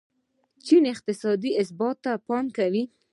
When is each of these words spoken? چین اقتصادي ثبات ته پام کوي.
چین 0.65 0.83
اقتصادي 0.93 1.51
ثبات 1.69 1.97
ته 2.03 2.11
پام 2.27 2.45
کوي. 2.57 2.83